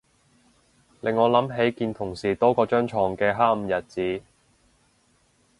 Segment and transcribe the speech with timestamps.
[1.01, 4.23] 令我諗起見同事多過張牀嘅黑暗日子